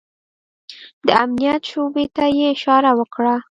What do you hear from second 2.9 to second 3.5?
وکړه.